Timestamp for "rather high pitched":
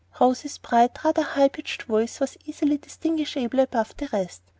1.05-1.83